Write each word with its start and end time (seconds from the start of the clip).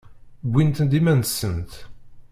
Wwint-d 0.47 0.91
iman-nsent. 0.99 1.71